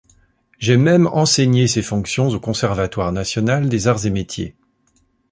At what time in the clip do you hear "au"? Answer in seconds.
2.29-2.39